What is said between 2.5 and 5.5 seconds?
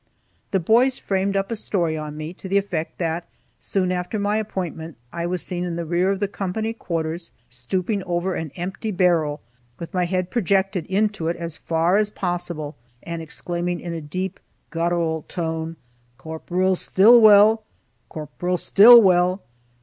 effect that soon after my appointment I was